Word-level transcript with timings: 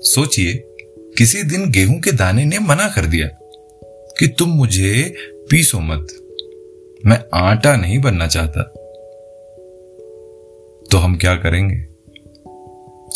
सोचिए, 0.00 0.52
किसी 1.18 1.42
दिन 1.42 1.70
गेहूँ 1.70 2.00
के 2.00 2.12
दाने 2.12 2.44
ने 2.44 2.58
मना 2.58 2.88
कर 2.88 3.06
दिया 3.06 3.26
कि 4.18 4.28
तुम 4.38 4.48
मुझे 4.48 5.14
पीसो 5.50 5.80
मत। 5.80 6.06
मैं 7.06 7.24
आटा 7.34 7.76
नहीं 7.76 7.98
बनना 7.98 8.26
चाहता। 8.26 8.62
तो 10.90 10.98
हम 10.98 11.16
क्या 11.16 11.34
करेंगे? 11.34 11.76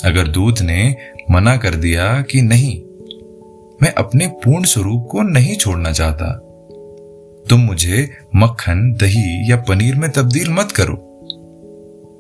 अगर 0.05 0.29
दूध 0.29 0.61
ने 0.61 0.97
मना 1.31 1.57
कर 1.57 1.75
दिया 1.75 2.23
कि 2.23 2.43
नहीं, 2.43 2.83
मैं 3.83 3.95
अपने 3.95 4.27
पूर्ण 4.27 4.65
स्वरूप 4.65 5.09
को 5.11 5.23
नहीं 5.23 5.57
छोड़ना 5.57 5.93
चाहता, 5.93 6.33
तुम 7.51 7.61
मुझे 7.61 8.11
मक्खन, 8.37 8.93
दही 8.93 9.51
या 9.51 9.57
पनीर 9.57 9.95
में 9.95 10.11
तब्दील 10.11 10.51
मत 10.51 10.73
करो। 10.73 11.07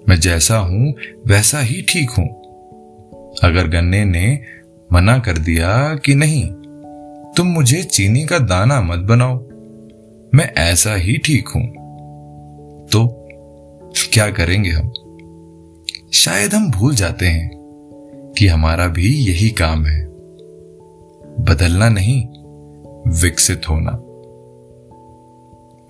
मैं 0.08 0.20
जैसा 0.20 0.56
हूँ, 0.56 0.94
वैसा 1.26 1.60
ही 1.60 1.82
ठीक 1.82 2.10
हूँ। 2.10 2.40
अगर 3.42 3.68
गन्ने 3.68 4.04
ने 4.04 4.42
मना 4.92 5.18
कर 5.18 5.38
दिया 5.38 5.94
कि 5.94 6.14
नहीं, 6.14 6.50
तुम 7.36 7.46
मुझे 7.46 7.82
चीनी 7.82 8.26
का 8.26 8.38
दाना 8.38 8.80
मत 8.80 8.98
बनाओ। 8.98 9.48
मैं 10.34 10.54
ऐसा 10.54 10.94
ही 10.94 11.18
ठीक 11.18 11.48
हूँ। 11.48 11.66
तो 12.86 13.28
क्या 14.12 14.30
करेंगे 14.30 14.70
हम? 14.70 14.92
शायद 16.12 16.54
हम 16.54 16.70
भूल 16.70 16.94
जाते 16.94 17.26
हैं 17.26 17.50
कि 18.38 18.46
हमारा 18.46 18.86
भी 18.86 19.14
यही 19.14 19.50
काम 19.50 19.86
है। 19.86 20.06
बदलना 21.40 21.88
नहीं, 21.88 22.26
विकसित 23.20 23.62
होना। 23.68 23.90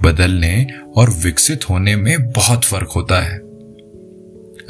बदलने 0.03 0.67
और 0.97 1.11
विकसित 1.11 1.71
होने 1.71 1.97
में 1.97 2.30
बहुत 2.30 2.65
फ़र्क 2.65 2.89
होता 2.89 3.23
है। 3.23 3.39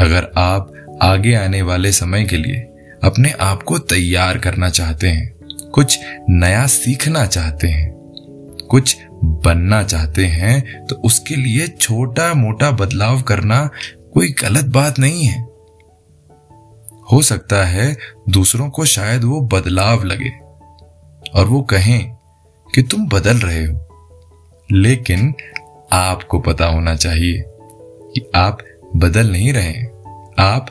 अगर 0.01 0.32
आप 0.37 0.73
आगे 1.02 1.35
आने 1.35 1.63
वाले 1.63 1.93
समय 1.93 2.24
के 2.24 2.37
लिए 2.37 2.70
अपने 3.02 3.30
आप 3.40 3.62
को 3.62 3.79
तैयार 3.79 4.38
करना 4.38 4.68
चाहते 4.68 5.09
हैं, 5.09 5.29
कुछ 5.70 5.98
नया 6.30 6.66
सीखना 6.66 7.24
चाहते 7.26 7.68
हैं, 7.68 7.90
कुछ 8.70 8.96
बनना 9.24 9.82
चाहते 9.82 10.24
हैं 10.26 10.87
तो 10.87 10.96
उसके 10.96 11.37
लिए 11.37 11.66
छोटा 11.70 12.32
मोटा 12.34 12.70
बदलाव 12.70 13.20
करना 13.23 13.68
कोई 14.15 14.34
गलत 14.42 14.65
बात 14.65 14.98
नहीं 14.98 15.24
है। 15.24 15.40
हो 17.12 17.20
सकता 17.23 17.65
है 17.65 17.96
दूसरों 18.29 18.68
को 18.70 18.84
शायद 18.84 19.24
वो 19.24 19.40
बदलाव 19.52 20.04
लगे 20.04 20.30
और 21.30 21.46
वो 21.46 21.62
कहें 21.62 22.16
कि 22.66 22.82
तुम 22.82 23.07
बदल 23.09 23.38
रहे 23.38 23.64
हो, 23.64 24.66
लेकिन 24.70 25.35
आपको 25.92 26.38
पता 26.40 26.66
होना 26.66 26.95
चाहिए 26.96 27.42
कि 27.46 28.30
आप 28.35 28.59
बदल 28.96 29.30
नहीं 29.30 29.52
रहे 29.52 29.82
आप 30.42 30.66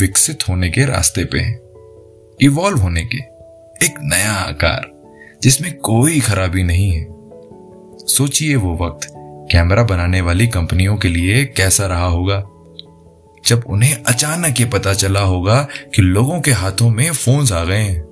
विकसित 0.00 0.48
होने 0.48 0.70
के 0.70 0.84
रास्ते 0.84 1.24
पे 1.24 1.38
हैं। 1.38 1.58
इवॉल्व 2.40 2.78
होने 2.78 3.04
के 3.04 3.18
एक 3.86 3.94
नया 4.00 4.32
आकार, 4.32 4.90
जिसमें 5.42 5.78
कोई 5.78 6.20
खराबी 6.20 6.62
नहीं 6.62 6.90
है। 6.90 7.06
सोचिए 8.06 8.56
वो 8.56 8.76
वक्त, 8.76 9.08
कैमरा 9.52 9.82
बनाने 9.82 10.20
वाली 10.20 10.46
कंपनियों 10.46 10.96
के 10.96 11.08
लिए 11.08 11.44
कैसा 11.44 11.86
रहा 11.86 12.06
होगा। 12.06 12.44
जब 13.46 13.64
उन्हें 13.66 14.02
अचानक 14.02 14.60
ये 14.60 14.66
पता 14.66 14.94
चला 14.94 15.20
होगा 15.20 15.68
कि 15.94 16.02
लोगों 16.02 16.40
के 16.40 16.50
हाथों 16.50 16.90
में 16.90 17.12
फोन्स 17.12 17.52
आ 17.52 17.64
गए 17.64 17.82
हैं, 17.82 18.04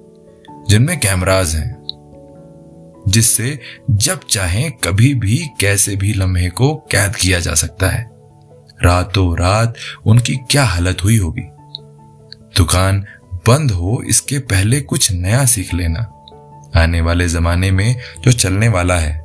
जिनमें 0.68 1.00
कैमराज 1.00 1.54
हैं, 1.54 1.80
जिससे 3.08 3.58
जब 3.90 4.20
चाहे 4.30 4.70
कभी 4.70 5.14
भी, 5.14 5.46
कैसे 5.60 5.96
भी 5.96 6.12
लम्हे 6.12 6.48
को 6.48 6.74
कैद 6.74 7.16
किया 7.16 7.40
जा 7.40 7.54
सकता 7.54 7.88
है। 7.88 8.10
रातों 8.82 9.38
रात 9.38 9.74
उनकी 10.06 10.36
क्या 10.36 10.64
हालत 10.64 11.04
हुई 11.04 11.16
होगी? 11.16 11.42
दुकान 12.56 13.04
बंद 13.46 13.70
हो, 13.70 14.02
इसके 14.06 14.38
पहले 14.38 14.80
कुछ 14.80 15.12
नया 15.12 15.44
सीख 15.44 15.74
लेना। 15.74 16.16
आने 16.76 17.00
वाले 17.00 17.28
जमाने 17.28 17.70
में 17.70 17.96
जो 18.24 18.32
चलने 18.32 18.68
वाला 18.68 18.98
है, 18.98 19.20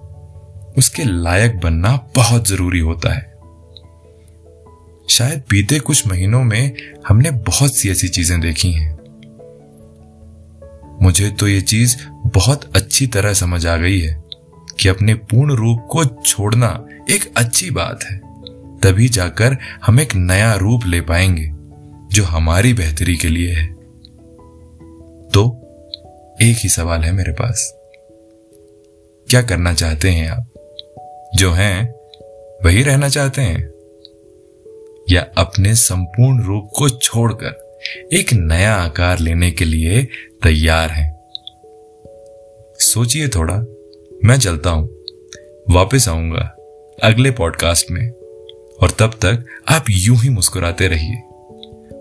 उसके 0.78 1.04
लायक 1.04 1.60
बनना 1.60 2.08
बहुत 2.16 2.48
ज़रूरी 2.48 2.80
होता 2.80 3.14
है। 3.14 3.36
शायद 5.10 5.44
बीते 5.50 5.80
कुछ 5.80 6.08
महीनों 6.08 6.44
में 6.44 6.76
हमने 7.08 7.32
बहुत 7.32 7.76
सी 7.76 7.90
ऐसी 7.90 8.08
चीज़ें 8.08 8.42
देखी 8.42 8.72
हैं। 8.72 8.96
मुझे 11.02 11.30
तो 11.30 11.48
ये 11.48 11.62
चीज़ 11.62 11.98
बहुत 12.10 12.76
अच्छी 12.76 13.08
तरह 13.08 13.34
समझ 13.34 13.68
आ 13.68 13.78
गई 13.78 14.00
है 14.00 14.24
कि 14.80 14.90
अपने 14.90 15.14
पूर्ण 15.14 15.54
रूप 15.54 15.88
को 15.92 16.06
छोड़ना 16.06 16.86
एक 17.10 17.34
अच्छी 17.38 17.72
बात 17.72 18.04
है। 18.04 18.18
तभी 18.80 19.10
जाकर 19.10 19.58
हम 19.86 20.00
एक 20.00 20.16
नया 20.16 20.54
रूप 20.54 20.86
ले 20.86 21.02
पाएँगे, 21.02 21.52
जो 22.16 22.24
हमारी 22.24 22.74
बेहतरी 22.74 23.18
के 23.18 23.28
लिए 23.28 23.54
है। 23.54 23.75
तो 25.36 25.62
एक 26.42 26.58
ही 26.58 26.70
सवाल 26.70 27.02
है 27.02 27.12
मेरे 27.12 27.32
पास। 27.32 27.74
क्या 29.30 29.42
करना 29.42 29.74
चाहते 29.74 30.10
हैं 30.10 30.30
आप? 30.30 30.54
जो 31.36 31.52
हैं, 31.52 31.94
वही 32.66 32.84
रहना 32.84 33.10
चाहते 33.10 33.42
हैं? 33.42 33.72
या 35.12 35.28
अपने 35.38 35.76
संपूर्ण 35.76 36.44
रूप 36.44 36.70
को 36.78 36.90
छोड़कर 36.90 37.80
एक 38.14 38.34
नया 38.34 38.76
आकार 38.76 39.20
लेने 39.20 39.52
के 39.52 39.66
लिए 39.66 40.04
तैयार 40.44 40.90
हैं? 40.90 41.30
सोचिए 42.80 43.28
थोड़ा। 43.28 43.56
मैं 44.26 44.40
चलता 44.40 44.70
हूँ। 44.70 44.90
वापस 45.70 46.10
आऊँगा 46.10 46.56
अगले 47.04 47.32
पॉडकास्ट 47.32 47.92
में। 47.92 48.12
और 48.84 48.92
तब 49.00 49.12
तक 49.26 49.46
आप 49.70 49.86
यूँ 49.90 50.18
ही 50.18 50.30
मुस्कुराते 50.30 50.88
रहिए। 50.88 51.22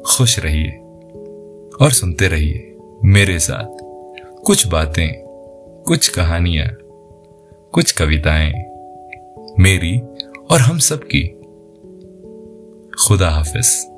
खुश 0.06 0.38
रहिए। 0.38 0.70
और 1.84 1.92
सुनते 1.92 2.28
रहिए। 2.28 2.70
मेरे 3.06 3.38
साथ। 3.38 3.78
कुछ 4.44 4.66
बातें 4.66 5.24
कुछ 5.86 6.08
कहानियाँ 6.08 6.68
कुछ 7.72 7.92
कविताएँ 7.92 8.52
मेरी 9.58 9.98
और 10.50 10.58
हम 10.60 10.78
सबकी। 10.78 11.28
खुदा 13.06 13.30
हाफिज। 13.30 13.93